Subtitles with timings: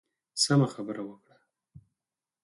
[0.43, 1.35] سمه خبره وکړه.